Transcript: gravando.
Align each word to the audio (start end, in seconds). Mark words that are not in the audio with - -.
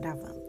gravando. 0.00 0.39